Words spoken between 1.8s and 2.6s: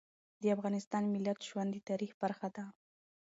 تاریخ برخه